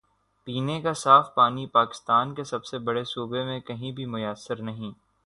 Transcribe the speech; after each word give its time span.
پینے 0.47 0.79
کا 0.81 0.93
صاف 0.93 1.33
پانی 1.35 1.65
پاکستان 1.67 2.33
کے 2.35 2.43
سب 2.43 2.65
سے 2.65 2.79
بڑے 2.79 3.03
صوبے 3.03 3.43
میں 3.43 3.59
کہیں 3.59 3.91
بھی 3.91 4.05
میسر 4.05 4.61
نہیں۔ 4.61 4.91